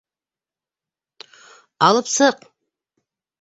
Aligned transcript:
Алып 1.89 2.11
сыҡ! 2.15 2.43